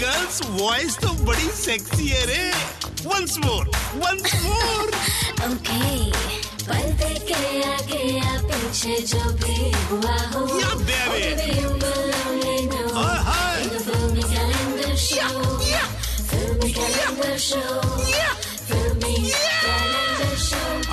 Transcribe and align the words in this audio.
Girls 0.00 0.40
voice 0.50 0.96
तो 0.98 1.08
बड़ी 1.24 1.48
sexy 1.56 2.08
है 2.08 2.24
रे। 2.26 2.44
Once 3.06 3.36
more 3.44 3.70
once 3.96 4.34
more 4.44 4.86
okay 5.46 5.80
पर्दे 6.64 7.14
के 7.28 7.40
आगे 7.64 8.02
या 8.16 8.38
पीछे 8.42 8.98
जो 9.12 9.22
भी 9.42 9.70
हुआ 9.90 10.16
हो। 10.34 10.46
या 10.60 10.74
बेबी 10.90 11.48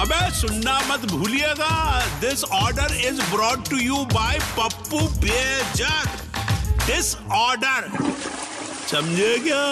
अबे 0.02 0.20
सुनना 0.38 0.74
मत 0.88 1.06
भूलिएगा। 1.12 1.70
This 2.22 2.44
order 2.44 2.94
is 3.06 3.22
brought 3.32 3.64
to 3.70 3.78
you 3.78 3.96
by 4.14 4.40
Pappu 4.58 5.00
Bejak 5.24 6.08
this 6.86 7.16
order 7.36 7.90
समझे 8.92 9.38
क्या 9.44 9.64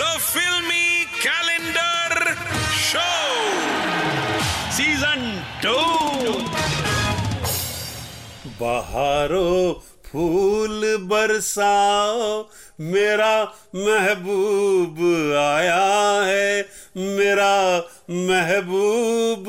the 0.00 0.08
filmy 0.22 1.04
calendar 1.22 2.34
show 2.80 3.06
season 4.76 5.22
two 5.62 5.76
बहारो 8.60 9.48
फूल 10.06 10.84
बरसाओ 11.10 12.28
मेरा 12.92 13.32
महबूब 13.76 15.00
आया 15.40 15.82
है 16.26 16.50
मेरा 17.16 17.52
महबूब 18.10 19.48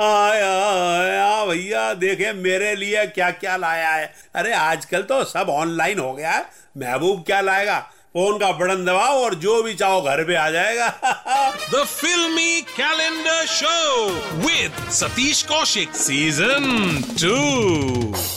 आया 0.00 0.52
आया 0.66 1.44
भैया, 1.44 1.94
देखे 1.94 2.32
मेरे 2.32 2.74
लिए 2.76 3.06
क्या 3.06 3.30
क्या 3.30 3.56
लाया 3.56 3.90
है। 3.90 4.12
अरे 4.34 4.52
आजकल 4.52 5.02
तो 5.02 5.24
सब 5.24 5.46
ऑनलाइन 5.50 5.98
हो 5.98 6.12
गया 6.14 6.30
है। 6.30 6.46
महबूब 6.78 7.22
क्या 7.22 7.40
लाएगा? 7.40 7.78
फ़ोन 8.16 8.36
का 8.38 8.50
बटन 8.52 8.84
दबाओ 8.84 9.22
और 9.24 9.34
जो 9.40 9.62
भी 9.62 9.72
चाहो 9.74 10.00
घर 10.02 10.22
पे 10.24 10.34
आ 10.36 10.48
जाएगा। 10.50 10.88
The 11.72 11.84
filmy 11.84 12.60
calendar 12.70 13.46
show 13.48 13.76
with 14.42 14.80
Satish 14.92 15.42
Kaushik 15.44 15.94
Season 16.00 16.66
2. 17.22 17.38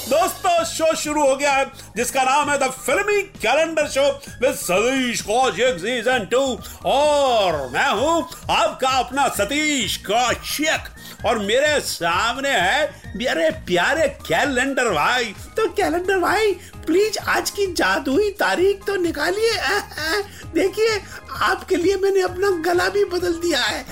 दोस्तों 0.10 0.64
शो 0.66 0.94
शुरू 0.96 1.26
हो 1.28 1.36
गया 1.36 1.52
है 1.54 1.66
जिसका 1.98 2.24
नाम 2.24 2.50
है 2.50 2.58
the 2.60 2.72
filmy 2.72 3.22
calendar 3.44 3.88
show 3.88 4.08
with 4.42 4.56
Satish 4.56 5.22
Kaushik 5.22 5.80
season 5.80 6.26
two 6.32 6.44
और 6.92 7.68
मैं 7.74 7.90
हूँ 7.92 8.18
आपका 8.52 8.90
अपना 9.00 9.28
सतीश 9.38 9.98
कौशिक 10.10 11.26
और 11.26 11.40
मेरे 11.40 11.80
सामने 11.82 12.50
है 12.50 13.14
मेरे 13.18 13.50
प्यारे 13.68 14.08
कैलेंडर 14.28 14.90
भाई। 14.94 15.26
तो 15.58 15.68
कैलेंडर 15.74 16.18
भाई 16.20 16.52
प्लीज़ 16.86 17.18
आज 17.30 17.50
की 17.50 17.66
जादुई 17.74 18.30
तारीख 18.40 18.84
तो 18.88 18.96
निकालिए। 18.96 19.52
देखिए, 20.54 21.02
आपके 21.44 21.76
लिए 21.76 21.96
मैंने 21.98 22.22
अपना 22.22 22.50
गला 22.66 22.88
भी 22.90 23.06
बदल 23.06 23.34
दिया 23.40 23.62
है। 23.62 23.84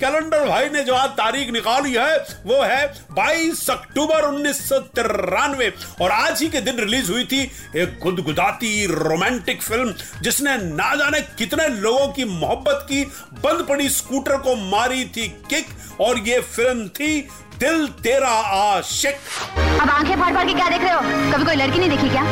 कैलेंडर 0.00 0.44
भाई 0.48 0.68
ने 0.68 0.82
जो 0.84 0.94
आज 0.94 1.10
तारीख 1.10 1.50
निकाली 1.52 1.92
है, 1.92 2.16
वो 2.46 2.62
है 2.62 2.86
22 3.18 3.68
अक्टूबर 3.70 4.24
उन्नीस 4.24 4.58
सौ 4.68 4.78
तिरानवे। 4.96 5.72
और 6.02 6.10
आज 6.10 6.42
ही 6.42 6.48
के 6.48 6.60
दिन 6.60 6.78
रिलीज़ 6.78 7.10
हुई 7.12 7.24
थी 7.24 7.40
एक 7.76 7.98
गुदगुदाती 8.02 8.70
रोमांटिक 8.86 9.62
फ़िल्म 9.62 9.94
जिसने 10.22 10.56
ना 10.74 10.94
जाने 10.94 11.20
कितने 11.38 11.68
लोगों 11.80 12.06
की 12.08 12.24
मोहब्बत 12.26 12.86
की 12.90 13.04
बंद 13.44 13.66
पड़ी 13.68 13.88
स्कूटर 13.90 14.36
को 14.38 14.54
मारी 14.70 15.04
थी 15.16 15.28
किक 15.50 15.66
और 16.00 16.18
ये 16.28 16.40
फ़िल्म 16.40 16.88
थी 16.90 17.20
दिल 17.60 17.86
तेरा 18.02 18.28
आशिक। 18.54 19.16
अब 19.80 19.90
आँखें 19.90 20.16
फाड़ 20.16 20.34
फाड़ 20.34 20.46
के 20.46 20.54
क्या 20.54 20.68
देख 20.68 20.82
रहे 20.82 20.92
हो? 20.92 21.00
कभी 21.32 21.44
कोई 21.44 21.54
लड़की 21.56 21.78
नहीं 21.78 21.90
देखी 21.90 22.08
क्या? 22.08 22.24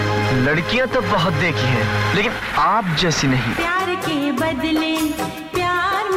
लड़कियाँ 0.44 0.88
तो 0.88 1.00
बहुत 1.02 1.32
देखी 1.34 1.66
हैं 1.68 2.14
लेकिन 2.14 2.32
आप 2.58 2.96
जैसी 3.00 3.26
नहीं। 3.26 3.54
प्यार 3.54 3.94
के 4.06 4.32
बदले 4.34 4.96
प्यार 5.54 6.10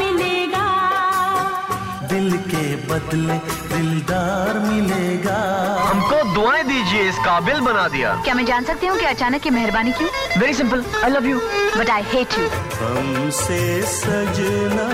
दिल 2.09 2.38
के 2.51 2.66
बदले 2.88 3.38
दिलदार 3.69 4.59
मिलेगा। 4.59 5.38
हमको 5.81 6.23
दुआएँ 6.34 6.63
दीजिए 6.63 7.07
इस 7.09 7.18
काबिल 7.25 7.59
बना 7.62 7.88
दिया। 7.88 8.13
क्या 8.23 8.34
मैं 8.34 8.45
जान 8.45 8.63
सकती 8.63 8.88
हूँ 8.88 8.97
कि 9.00 9.06
अचानक 9.06 9.41
की 9.41 9.50
मेहरबानी 9.50 9.91
क्यों? 9.91 10.09
Very 10.40 10.53
simple 10.53 10.84
I 11.03 11.12
love 11.12 11.28
you 11.28 11.40
but 11.78 11.90
I 11.90 12.03
hate 12.13 12.38
you 12.40 12.47
हमसे 12.78 13.81
सजना 13.94 14.88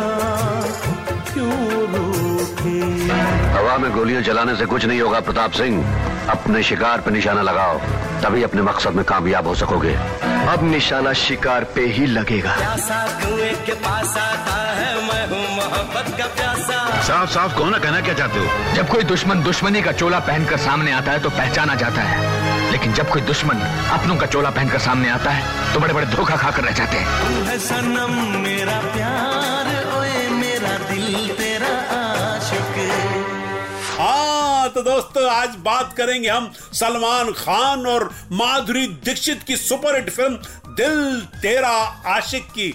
क्यों 1.34 1.52
रूठे? 1.94 2.80
हवा 3.58 3.78
में 3.78 3.92
गोलियाँ 3.96 4.22
चलाने 4.24 4.56
से 4.56 4.66
कुछ 4.66 4.86
नहीं 4.86 5.02
होगा 5.02 5.20
प्रताप 5.22 5.52
सिंह। 5.52 5.84
अपने 6.32 6.64
शिकार 6.64 7.02
पे 7.02 7.12
निशाना 7.12 7.42
लगाओ 7.42 7.80
तभी 8.24 8.44
अपने 8.44 8.62
मकसद 8.62 8.94
में 8.96 9.06
कामयाब 9.06 9.48
हो 9.48 9.56
सकोगे। 9.56 9.96
अब 10.44 10.64
निशाना 10.64 11.12
शिकार 11.14 11.64
पे 11.76 11.82
ही 11.88 12.06
लगेगा। 12.06 12.56
प्यासा 12.56 13.00
कुएँ 13.20 13.54
के 13.66 13.74
पास 13.74 14.18
आता 14.18 14.56
है 14.72 14.96
मैं 15.08 15.28
हूँ 15.28 15.56
मोहब्बत 15.56 16.18
का 16.20 16.28
प्यासा। 16.36 17.02
साफ़ 17.02 17.30
साफ़ 17.30 17.56
कौन 17.58 17.74
कहना 17.74 18.02
क्या 18.02 18.14
चाहते 18.14 18.40
हो? 18.40 18.74
जब 18.76 18.90
कोई 18.90 19.04
दुश्मन 19.04 19.44
दुश्मनी 19.44 19.82
का 19.82 19.92
चोला 19.92 20.20
पहनकर 20.20 20.58
सामने 20.58 20.92
आता 20.92 21.12
है 21.12 21.20
तो 21.20 21.30
पहचाना 21.30 21.76
जाता 21.76 22.02
है। 22.02 22.72
लेकिन 22.72 22.94
जब 22.94 23.10
कोई 23.10 23.22
दुश्मन 23.22 23.60
अपनों 23.94 24.16
का 24.16 24.26
चोला 24.26 24.50
पहनकर 24.50 24.80
सामने 24.80 25.10
आता 25.10 25.30
है 25.30 25.74
तो 25.74 25.80
बड़े 25.80 25.94
बड़े 25.94 26.06
धोखा 26.06 26.36
खाकर 26.36 26.64
रह 26.64 26.72
जाते 26.72 26.98
हैं। 26.98 27.46
है 27.46 27.58
सनम 27.60 28.14
मेरा 28.44 28.80
प्यार 28.94 29.68
ओए 29.98 30.28
मेरा 30.30 30.78
दिल 30.90 31.28
तेरा 31.38 31.74
आशिक। 31.98 32.76
हाँ 34.64 34.72
तो 34.72 34.82
दोस्तों 34.82 35.24
आज 35.30 35.56
बात 35.64 35.92
करेंगे 35.94 36.30
हम 36.30 36.50
सलमान 36.74 37.32
खान 37.38 37.86
और 37.88 38.04
माधुरी 38.32 38.86
दीक्षित 39.06 39.42
की 39.44 39.56
सुपरहिट 39.58 40.10
फ़िल्म 40.10 40.74
दिल 40.78 41.20
तेरा 41.42 41.72
आशिक 42.10 42.44
की। 42.50 42.72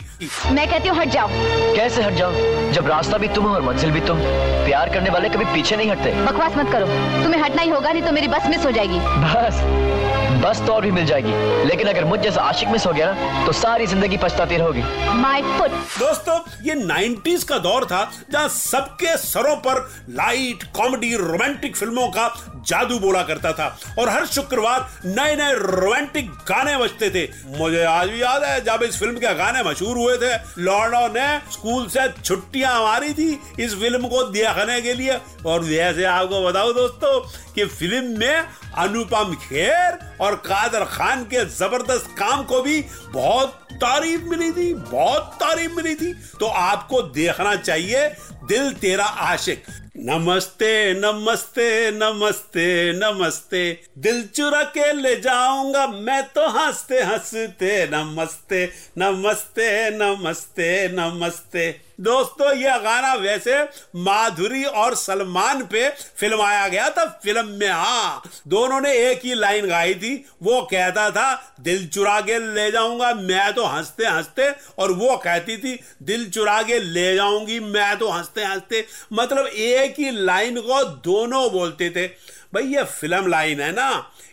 मैं 0.53 0.69
कहती 0.71 0.89
हूँ 0.89 0.97
हट 0.99 1.09
जाओ। 1.09 1.29
कैसे 1.77 2.03
हट 2.03 2.15
जाओ 2.15 2.73
जब 2.73 2.89
रास्ता 2.89 3.19
भी 3.19 3.29
तुम 3.29 3.45
हो 3.45 3.55
और 3.55 3.63
मंजिल 3.63 3.91
भी 3.91 4.01
तुम 4.07 4.19
प्यार 4.21 4.93
करने 4.95 5.11
वाले 5.11 5.29
कभी 5.29 5.45
पीछे 5.55 5.77
नहीं 5.77 5.91
हटते। 5.91 6.13
बकवास 6.27 6.57
मत 6.57 6.73
करो। 6.73 6.87
तुम्हें 7.25 7.43
हटना 7.43 7.63
ही 7.63 7.71
होगा 7.71 7.93
नहीं 7.93 8.03
तो 8.03 8.13
मेरी 8.13 8.29
बस 8.29 8.49
मिस 8.51 8.65
हो 8.67 8.71
जाएगी। 8.71 8.99
बस। 9.25 10.18
बस 10.43 10.61
तो 10.67 10.73
और 10.73 10.83
भी 10.83 10.91
मिल 10.91 11.07
जाएगी। 11.07 11.33
लेकिन 11.69 11.89
अगर 11.89 12.05
मुझ 12.05 12.19
जैसा 12.21 12.41
आशिक 12.43 12.69
मिस 12.69 12.87
हो 12.87 12.93
गया 12.93 13.13
ना 13.13 13.47
तो 13.47 13.53
सारी 13.55 13.87
ज़िंदगी 13.87 14.17
पछताती 14.17 14.57
रहोगी। 14.57 14.83
माई 15.15 15.43
फुट 15.43 15.71
दोस्तों 15.99 16.39
ये 16.65 16.75
90s 16.77 17.45
का 17.45 17.59
दौर 17.59 17.85
था 17.85 18.03
जहाँ 18.33 18.49
सबके 18.51 19.17
सरों 19.19 19.57
पर 19.67 19.81
लाइट 20.11 20.63
कॉमेडी 20.77 21.15
रोमांटिक 21.17 21.77
फ़िल्मों 21.77 22.09
का 22.09 22.29
जादू 22.69 22.99
बोला 22.99 23.23
करता 23.23 23.53
था। 23.53 23.67
और 23.99 24.09
हर 24.09 24.27
शुक्रवार 24.27 24.89
नए 25.07 25.35
नए 25.37 25.55
रोमांटिक 25.55 26.31
गाने 26.49 26.77
बजते 26.77 27.11
थे। 27.11 27.27
मुझे 27.59 27.83
आज 27.85 28.09
भी 28.09 28.23
याद 28.23 28.45
है 28.45 28.61
जब 28.65 28.83
इस 28.83 28.99
फ़िल्म 28.99 29.19
के 29.19 29.35
गाने 29.35 29.63
मशहूर 29.63 29.99
हुए 29.99 30.17
थे। 30.19 30.35
लॉर्डो 30.63 31.07
ने 31.15 31.27
स्कूल 31.53 31.87
से 31.89 32.09
छुट्टियाँ 32.23 32.79
मारी 32.83 33.13
थी 33.15 33.31
इस 33.61 33.75
फ़िल्म 33.75 34.09
को 34.09 34.23
देखने 34.31 34.81
के 34.83 34.95
लिए। 34.95 35.19
और 35.47 35.65
जैसे 35.65 36.05
आपको 36.07 36.45
बताऊँ 36.45 36.75
दोस्तों 36.75 37.21
कि 37.55 37.65
फ़िल्म 37.67 38.19
में 38.19 38.45
अनुपम 38.79 39.35
खेर 39.35 39.99
और 40.21 40.35
कादर 40.47 40.85
खान 40.85 41.25
के 41.25 41.45
ज़बरदस्त 41.45 42.07
काम 42.19 42.43
को 42.45 42.61
भी 42.63 42.81
बहुत 43.09 43.59
तारीफ़ 43.75 44.23
मिली 44.23 44.51
थी, 44.53 44.73
बहुत 44.75 45.33
तारीफ़ 45.35 45.73
मिली 45.73 45.95
थी। 45.95 46.13
तो 46.41 46.47
आपको 46.47 47.03
देखना 47.03 47.55
चाहिए, 47.57 48.09
दिल 48.45 48.73
तेरा 48.73 49.05
आशिक। 49.05 49.65
नमस्ते 49.97 50.95
नमस्ते 50.95 51.91
नमस्ते 51.91 52.93
नमस्ते। 52.93 53.83
दिल 53.99 54.23
चुरा 54.27 54.63
के 54.63 54.93
ले 54.93 55.15
जाऊँगा, 55.21 55.87
मैं 55.87 56.23
तो 56.29 56.49
हँसते 56.49 57.03
हँसते 57.03 57.87
नमस्ते 57.93 58.65
नमस्ते 58.99 59.91
नमस्ते 59.91 60.89
नमस्ते। 60.93 61.88
दोस्तों 61.99 62.53
यह 62.55 62.77
गाना 62.79 63.13
वैसे 63.15 63.63
माधुरी 63.97 64.63
और 64.65 64.95
सलमान 64.95 65.63
पे 65.65 65.89
फिल्माया 66.17 66.69
गया 66.69 66.89
था, 66.91 67.05
फ़िल्म 67.25 67.47
में 67.49 67.69
हाँ। 67.69 68.23
दोनों 68.49 68.81
ने 68.81 68.93
एक 69.01 69.25
ही 69.25 69.35
लाइन 69.35 69.67
गाई 69.69 69.95
थी, 69.95 70.15
वो 70.43 70.61
कहता 70.63 71.11
था, 71.11 71.55
दिल 71.61 71.87
चुरा 71.89 72.21
के 72.21 72.39
ले 72.55 72.71
जाऊँगा, 72.71 73.13
मैं 73.15 73.53
तो 73.55 73.65
हँसते 73.67 74.07
हँसते 74.07 74.51
और 74.79 74.93
वो 74.93 75.17
कहती 75.17 75.57
थी, 75.57 75.79
दिल 76.03 76.29
चुरा 76.31 76.63
के 76.63 76.79
ले 76.79 77.15
जाऊँगी, 77.15 77.59
मैं 77.61 77.97
तो 77.99 78.11
हँसते 78.11 78.45
हँसते 78.45 78.85
मतलब 79.13 79.47
एक 79.47 79.99
ही 79.99 80.11
लाइन 80.11 80.61
को 80.61 80.83
दोनों 80.85 81.51
बोलते 81.53 81.91
थे। 81.91 82.07
भाई, 82.55 82.65
ये 82.65 82.83
फ़िल्म 82.85 83.27
लाइन 83.27 83.61
है 83.61 83.73
ना, 83.73 83.91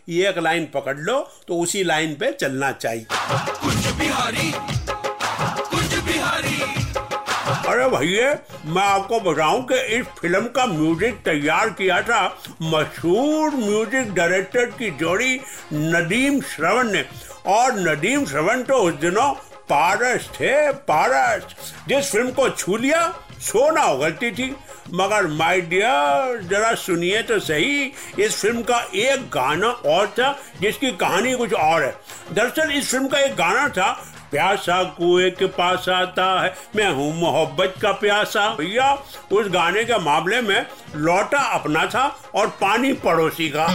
ये 0.09 0.29
एक 0.29 0.37
लाइन 0.37 0.65
पकड़ 0.73 0.97
लो 0.97 1.19
तो 1.47 1.59
उसी 1.59 1.83
लाइन 1.83 2.15
पे 2.15 2.31
चलना 2.31 2.71
चाहिए। 2.73 3.05
अरे 7.67 7.87
भैया, 7.89 8.31
मैं 8.65 8.81
आपको 8.83 9.19
बताऊँ 9.21 9.61
कि 9.67 9.75
इस 9.95 10.05
फ़िल्म 10.19 10.47
का 10.55 10.65
म्यूज़िक 10.65 11.15
तैयार 11.25 11.69
किया 11.69 12.01
था 12.01 12.21
मशहूर 12.61 13.55
म्यूज़िक 13.55 14.13
डायरेक्टर 14.13 14.65
की 14.71 14.89
जोड़ी 14.99 15.39
नदीम 15.73 16.39
श्रवण 16.43 16.91
ने। 16.91 17.03
और 17.47 17.79
नदीम 17.79 18.25
श्रवण 18.25 18.61
तो 18.63 18.77
उस 18.79 18.93
दिनों 19.01 19.31
पारस 19.69 20.29
थे, 20.35 20.71
पारस। 20.71 21.55
जिस 21.87 22.11
फ़िल्म 22.11 22.31
को 22.31 22.49
छू 22.49 22.77
लिया 22.77 23.07
सोना 23.41 23.85
उगलती 23.85 24.31
थी। 24.31 24.55
मगर 24.93 25.27
माय 25.27 25.61
डियर, 25.61 26.41
जरा 26.49 26.73
सुनिए 26.75 27.21
तो 27.23 27.39
सही, 27.39 27.91
इस 28.19 28.41
फ़िल्म 28.41 28.61
का 28.61 28.79
एक 28.95 29.29
गाना 29.33 29.67
और 29.67 30.07
था, 30.09 30.37
जिसकी 30.61 30.91
कहानी 30.93 31.33
कुछ 31.35 31.53
और 31.53 31.83
है। 31.83 31.95
दरअसल 32.33 32.71
इस 32.71 32.91
फ़िल्म 32.91 33.07
का 33.07 33.19
एक 33.19 33.35
गाना 33.35 33.67
था 33.69 33.91
प्यासा 34.35 34.83
कुएँ 34.83 35.29
के 35.31 35.45
पास 35.47 35.89
आता 35.89 36.25
है। 36.41 36.53
मैं 36.75 36.89
हूँ 36.93 37.13
मोहब्बत 37.15 37.73
का 37.81 37.91
प्यासा। 37.91 38.47
भैया, 38.55 38.91
उस 39.31 39.47
गाने 39.49 39.83
के 39.83 39.99
मामले 39.99 40.41
में 40.41 40.65
लौटा 40.95 41.39
अपना 41.53 41.85
था 41.85 42.03
और 42.35 42.47
पानी 42.47 42.93
पड़ोसी 42.93 43.49
का। 43.49 43.67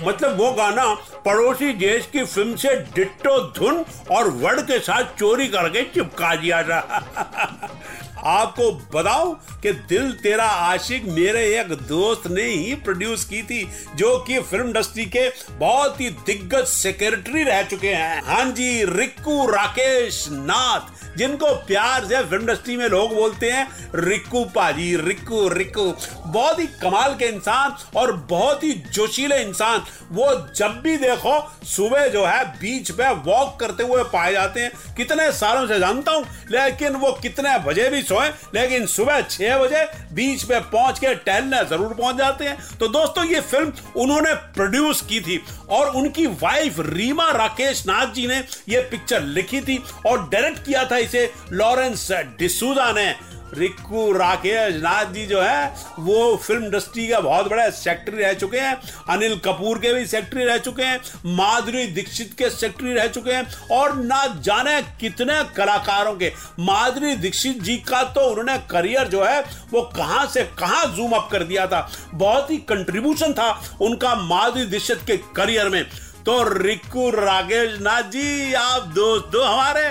मतलब 0.06 0.38
वो 0.38 0.52
गाना 0.52 0.84
पड़ोसी 1.24 1.72
देश 1.72 2.06
की 2.12 2.24
फ़िल्म 2.24 2.56
से 2.56 2.76
डिट्टो 2.94 3.38
धुन 3.58 3.84
और 4.10 4.28
वर्ड 4.28 4.60
के 4.60 4.78
साथ 4.78 5.18
चोरी 5.18 5.48
करके 5.48 5.82
चिपका 5.82 6.34
दिया 6.36 6.62
था। 6.62 6.80
आपको 8.24 8.70
बताओ 8.94 9.32
कि 9.62 9.72
दिल 9.88 10.12
तेरा 10.12 10.44
आशिक 10.44 11.04
मेरे 11.04 11.42
एक 11.60 11.72
दोस्त 11.88 12.26
ने 12.26 12.42
ही 12.42 12.74
प्रोड्यूस 12.74 13.24
की 13.24 13.42
थी, 13.42 13.68
जो 13.94 14.18
कि 14.18 14.40
फ़िल्म 14.40 14.66
इंडस्ट्री 14.66 15.04
के 15.06 15.28
बहुत 15.58 16.00
ही 16.00 16.10
दिग्गज 16.26 16.64
सेक्रेटरी 16.64 17.42
रह 17.42 17.62
चुके 17.62 17.88
हैं। 17.88 18.22
हाँ 18.22 18.44
जी, 18.50 18.84
रिक्कू 18.84 19.46
राकेश 19.46 20.26
नाथ। 20.30 21.03
जिनको 21.16 21.54
प्यार 21.66 22.04
से 22.04 22.22
फ़िल्म 22.22 22.42
इंडस्ट्री 22.42 22.76
में 22.76 22.86
लोग 22.88 23.14
बोलते 23.14 23.50
हैं, 23.50 23.66
रिक्कू 23.96 24.44
पाजी, 24.54 24.94
रिक्कू 24.96 25.48
रिक्कू। 25.48 25.84
बहुत 26.26 26.58
ही 26.58 26.66
कमाल 26.82 27.14
के 27.14 27.24
इंसान 27.24 27.74
और 27.96 28.12
बहुत 28.30 28.64
ही 28.64 28.72
जोशीले 28.92 29.36
इंसान। 29.42 29.82
वो 30.12 30.26
जब 30.56 30.80
भी 30.82 30.96
देखो, 30.96 31.38
सुबह 31.66 32.06
जो 32.08 32.24
है, 32.24 32.44
बीच 32.58 32.90
पे 32.90 33.10
वॉक 33.24 33.58
करते 33.60 33.82
हुए 33.82 34.02
पाए 34.04 34.32
जाते 34.32 34.60
हैं। 34.60 34.94
कितने 34.96 35.30
सालों 35.32 35.66
से 35.66 35.78
जानता 35.78 36.12
हूँ, 36.12 36.24
लेकिन 36.50 36.96
वो 36.96 37.12
कितने 37.12 37.58
बजे 37.58 37.88
भी 37.90 38.02
सोए, 38.02 38.28
लेकिन 38.54 38.86
सुबह 38.86 39.20
छह 39.20 39.58
बजे 39.58 39.84
बीच 40.14 40.42
पे 40.42 40.60
पहुँच 40.62 40.98
के 40.98 41.14
टहलने 41.16 41.64
ज़रूर 41.64 41.94
पहुँच 41.94 42.16
जाते 42.16 42.44
हैं। 42.44 42.58
तो 42.80 42.88
दोस्तों, 42.88 43.24
ये 43.24 43.40
फ़िल्म 43.42 43.72
उन्होंने 43.96 44.34
प्रोड्यूस 44.54 45.00
की 45.02 45.20
थी 45.20 45.42
और 45.70 45.90
उनकी 45.96 46.26
वाइफ 46.26 46.76
रीमा 46.80 47.30
राकेश 47.32 47.86
नाथ 47.86 48.12
जी 48.14 48.26
ने 48.26 48.42
ये 48.68 48.80
पिक्चर 48.90 49.22
लिखी 49.22 49.60
थी 49.60 49.82
और 50.06 50.28
डायरेक्ट 50.28 50.64
किया 50.66 50.84
था 50.84 50.98
इसे 51.04 51.32
लॉरेंस 51.52 52.08
डिसूजा 52.12 52.92
ने, 52.92 53.34
रिक्कू 53.54 54.12
राकेश 54.12 54.74
नाथ 54.82 55.04
जी 55.04 55.26
जो 55.26 55.40
है, 55.40 55.74
वो 55.98 56.36
फ़िल्म 56.36 56.64
इंडस्ट्री 56.64 57.08
का 57.08 57.20
बहुत 57.20 57.48
बड़े 57.48 57.70
सेक्रेटरी 57.70 58.22
रह 58.22 58.32
चुके 58.32 58.58
हैं। 58.58 58.80
अनिल 59.10 59.36
कपूर 59.36 59.78
के 59.78 59.92
भी 59.94 60.06
सेक्रेटरी 60.06 60.44
रह 60.44 60.58
चुके 60.58 60.82
हैं। 60.82 61.00
माधुरी 61.26 61.86
दीक्षित 61.86 62.34
के 62.38 62.50
सेक्रेटरी 62.50 62.94
रह 62.94 63.06
चुके 63.06 63.32
हैं। 63.32 63.68
और 63.70 63.94
ना 63.96 64.26
जाने 64.40 64.80
कितने 64.82 65.42
कलाकारों 65.56 66.14
के। 66.14 66.32
माधुरी 66.60 67.14
दीक्षित 67.16 67.62
जी 67.62 67.76
का 67.76 68.02
तो 68.02 68.20
उन्होंने 68.20 68.58
करियर 68.70 69.08
जो 69.08 69.24
है, 69.24 69.40
वो 69.72 69.82
कहाँ 69.82 70.26
से 70.26 70.42
कहाँ 70.58 70.86
जूम 70.96 71.12
अप 71.12 71.28
कर 71.32 71.42
दिया 71.42 71.66
था। 71.66 71.90
बहुत 72.14 72.50
ही 72.50 72.56
कंट्रीब्यूशन 72.56 73.32
था 73.32 73.76
उनका 73.80 74.14
माधुरी 74.14 74.66
दीक्षित 74.66 75.00
के 75.06 75.16
करियर 75.16 75.68
में। 75.68 75.84
तो 76.26 76.58
रिक्कू 76.58 77.10
राकेश 77.10 77.80
नाथ 77.80 78.02
जी, 78.02 78.52
आप 78.54 78.82
दोस्त 78.82 79.26
दो 79.32 79.42
हमारे। 79.42 79.88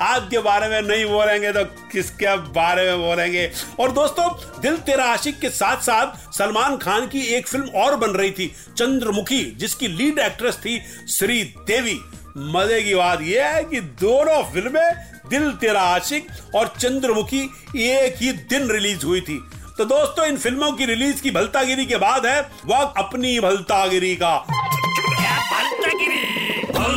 आपके 0.00 0.38
बारे 0.38 0.68
में 0.68 0.80
नहीं 0.82 1.04
बोलेंगे 1.06 1.52
तो 1.52 1.64
किसके 1.92 2.36
बारे 2.52 2.84
में 2.84 2.98
बोलेंगे? 2.98 3.50
और 3.80 3.92
दोस्तों, 3.92 4.28
दिल 4.62 4.76
तेरा 4.78 5.04
आशिक 5.04 5.38
के 5.40 5.50
साथ 5.50 5.82
साथ 5.82 6.32
सलमान 6.32 6.76
खान 6.76 7.06
की 7.06 7.20
एक 7.36 7.46
फ़िल्म 7.48 7.68
और 7.76 7.96
बन 7.96 8.10
रही 8.10 8.30
थी, 8.30 8.52
चंद्रमुखी, 8.76 9.42
जिसकी 9.58 9.88
लीड 9.88 10.18
एक्ट्रेस 10.18 10.56
थी 10.56 10.80
श्री 11.08 11.42
देवी। 11.44 11.98
मज़े 12.38 12.82
की 12.82 12.94
बात 12.94 13.22
यह 13.22 13.46
है 13.46 13.64
कि 13.64 13.80
दोनों 13.80 14.42
फ़िल्में 14.44 14.90
दिल 15.28 15.50
तेरा 15.52 15.80
आशिक 15.80 16.26
और 16.54 16.72
चंद्रमुखी 16.78 17.42
एक 17.76 18.16
ही 18.16 18.32
दिन 18.32 18.70
रिलीज़ 18.70 19.06
हुई 19.06 19.20
थी। 19.20 19.38
तो 19.78 19.84
दोस्तों, 19.84 20.26
इन 20.26 20.36
फ़िल्मों 20.36 20.72
की 20.72 20.86
रिलीज़ 20.86 21.22
की 21.22 21.30
भलतागिरी 21.30 21.86
के 21.86 21.96
बाद 21.96 22.26
है, 22.26 22.40
वक्त 22.42 22.98
अपनी 22.98 23.38
भलतागिरी 23.40 24.14
का। 24.16 24.36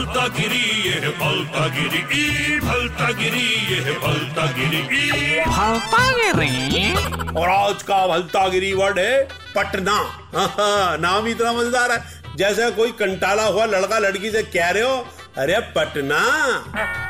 भलता 0.10 0.28
गिरी 0.38 0.90
ये 0.90 1.10
भलता 1.18 1.66
गिरी 1.74 2.00
ई 2.20 2.60
भलता 2.60 3.10
गिरी 3.18 3.44
ये 3.72 3.92
भलता 4.04 4.46
गिरी 4.58 4.80
ई। 4.98 5.44
भलता 5.46 6.06
गिरी 6.12 7.34
और 7.40 7.50
आज 7.50 7.84
का 7.90 7.98
भलतागिरी 8.08 8.72
वर्ड 8.80 9.00
है 9.00 9.22
पटना। 9.56 9.94
हाँ, 10.36 10.98
नाम 11.06 11.28
इतना 11.28 11.52
मज़ेदार 11.54 11.92
है। 11.92 12.36
जैसे 12.38 12.70
कोई 12.80 12.92
कंटाला 13.02 13.44
हुआ 13.46 13.66
लड़का 13.66 14.00
लड़की 14.00 14.32
से 14.32 14.44
कह 14.58 14.70
रहे 14.70 14.84
हो 14.84 14.98
अरे 15.44 15.60
पटना 15.78 16.20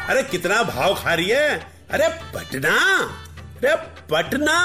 अरे 0.10 0.24
कितना 0.32 0.62
भाव 0.76 0.94
खा 1.04 1.14
रही 1.14 1.30
है 1.30 1.50
अरे 1.92 2.08
पटना। 2.36 2.76
अरे 3.60 3.76
पटना, 4.12 4.60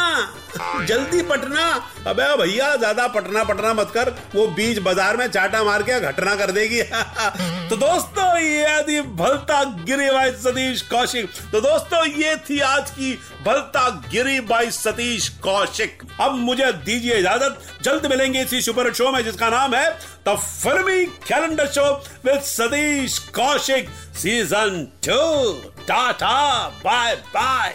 जल्दी 0.87 1.23
पटना। 1.23 1.64
अबे 2.06 2.26
भैया, 2.37 2.75
ज़्यादा 2.76 3.06
पटना 3.08 3.43
पटना 3.44 3.73
मत 3.75 3.91
कर। 3.94 4.11
वो 4.35 4.46
बीच 4.49 4.79
बाज़ार 4.79 5.17
में 5.17 5.27
चाटा 5.27 5.63
मार 5.65 5.82
के 5.82 5.98
घटना 6.01 6.34
कर 6.34 6.51
देगी। 6.51 6.82
तो 7.70 7.77
दोस्तों, 7.77 8.39
ये 8.39 8.82
थी 8.82 9.01
भलता 9.17 9.63
गिरी 9.84 10.10
बाई 10.10 10.31
सतीश 10.32 10.82
कौशिक। 10.82 11.31
तो 11.53 11.60
दोस्तों, 11.60 12.05
ये 12.06 12.36
थी 12.51 12.60
आज 12.60 12.91
की 12.91 13.13
भलता 13.46 13.89
गिरी 14.13 14.41
बाई 14.41 14.70
सतीश 14.70 15.29
कौशिक। 15.43 16.03
अब 16.20 16.34
मुझे 16.39 16.72
दीजिए 16.72 17.15
इजाज़त। 17.15 17.58
जल्द 17.82 18.06
मिलेंगे 18.06 18.43
इसी 18.43 18.60
सुपर 18.60 18.93
शो 18.93 19.10
में, 19.13 19.22
जिसका 19.24 19.48
नाम 19.48 19.74
है 19.74 19.91
the 20.29 20.36
filmy 20.36 21.05
calendar 21.29 21.67
show 21.67 21.91
with 22.24 22.41
Satish 22.43 23.19
Kaushik 23.34 23.89
season 24.15 24.86
two. 25.06 25.53
Tata 25.84 26.69
bye 26.84 27.15
bye 27.34 27.74